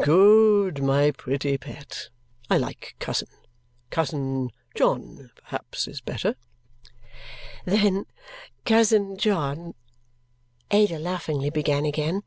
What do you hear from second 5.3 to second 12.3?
perhaps, is better." "Then, cousin John" Ada laughingly began again.